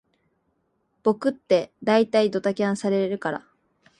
[1.03, 3.45] 僕ってだいたいドタキャンされるから